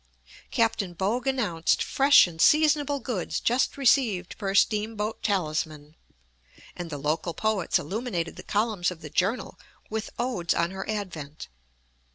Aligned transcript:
Captain 0.49 0.93
Bogue 0.95 1.27
announced 1.27 1.83
"fresh 1.83 2.25
and 2.25 2.41
seasonable 2.41 2.99
goods 2.99 3.39
just 3.39 3.77
received 3.77 4.35
per 4.39 4.55
steamboat 4.55 5.21
Talisman," 5.21 5.95
and 6.75 6.89
the 6.89 6.97
local 6.97 7.35
poets 7.35 7.77
illuminated 7.77 8.35
the 8.35 8.41
columns 8.41 8.89
of 8.89 9.01
the 9.01 9.11
"Journal" 9.11 9.59
with 9.91 10.09
odes 10.17 10.55
on 10.55 10.71
her 10.71 10.89
advent. 10.89 11.49